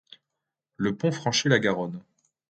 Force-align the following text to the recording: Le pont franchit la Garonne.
Le 0.77 0.95
pont 0.97 1.11
franchit 1.11 1.47
la 1.47 1.59
Garonne. 1.59 2.01